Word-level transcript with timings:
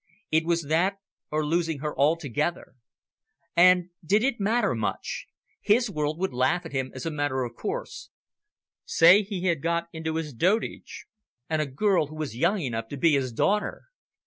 It 0.31 0.45
was 0.47 0.63
that 0.63 0.97
or 1.29 1.45
losing 1.45 1.77
her 1.81 1.95
altogether. 1.95 2.73
And 3.55 3.91
did 4.03 4.23
it 4.23 4.39
matter 4.39 4.73
much? 4.73 5.27
His 5.61 5.91
world 5.91 6.17
would 6.17 6.33
laugh 6.33 6.65
at 6.65 6.71
him 6.71 6.89
as 6.95 7.05
a 7.05 7.11
matter 7.11 7.43
of 7.43 7.53
course, 7.53 8.09
say 8.83 9.21
he 9.21 9.43
had 9.45 9.61
got 9.61 9.89
into 9.93 10.15
his 10.15 10.33
dotage. 10.33 11.05
And 11.51 11.61
a 11.61 11.67
girl 11.67 12.07
who 12.07 12.15
was 12.15 12.35
young 12.35 12.61
enough 12.61 12.87
to 12.87 12.97
be 12.97 13.13
his 13.13 13.31
daughter! 13.31 13.83